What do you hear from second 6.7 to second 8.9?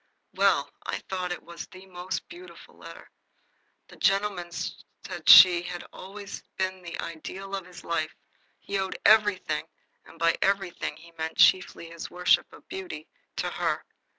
the ideal of his life. He